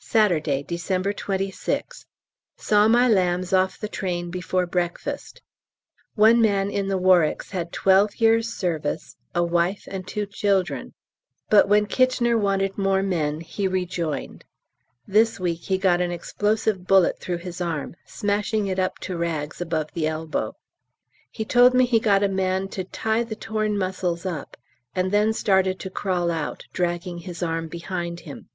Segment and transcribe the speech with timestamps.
[0.00, 2.06] Saturday, December 26th.
[2.56, 5.40] Saw my lambs off the train before breakfast.
[6.16, 10.94] One man in the Warwicks had twelve years' service, a wife and two children,
[11.48, 14.44] but "when Kitchener wanted more men" he re joined.
[15.06, 19.60] This week he got an explosive bullet through his arm, smashing it up to rags
[19.60, 20.56] above the elbow.
[21.30, 24.56] He told me he got a man "to tie the torn muscles up,"
[24.96, 28.48] and then started to crawl out, dragging his arm behind him.